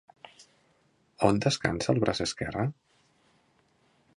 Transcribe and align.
On 1.27 1.37
descansa 1.45 1.91
el 1.93 2.01
braç 2.07 2.23
esquerre? 2.27 2.65